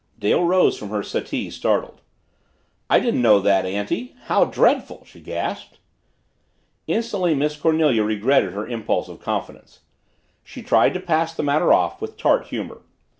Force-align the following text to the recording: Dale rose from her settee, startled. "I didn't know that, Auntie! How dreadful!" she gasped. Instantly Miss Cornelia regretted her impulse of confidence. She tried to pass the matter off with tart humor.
Dale 0.17 0.43
rose 0.43 0.79
from 0.79 0.89
her 0.89 1.03
settee, 1.03 1.51
startled. 1.51 2.01
"I 2.89 2.99
didn't 2.99 3.21
know 3.21 3.39
that, 3.39 3.67
Auntie! 3.67 4.15
How 4.23 4.45
dreadful!" 4.45 5.05
she 5.05 5.19
gasped. 5.21 5.77
Instantly 6.87 7.35
Miss 7.35 7.55
Cornelia 7.55 8.01
regretted 8.03 8.53
her 8.53 8.65
impulse 8.67 9.07
of 9.09 9.19
confidence. 9.21 9.81
She 10.43 10.63
tried 10.63 10.95
to 10.95 10.99
pass 10.99 11.35
the 11.35 11.43
matter 11.43 11.71
off 11.71 12.01
with 12.01 12.17
tart 12.17 12.47
humor. 12.47 12.81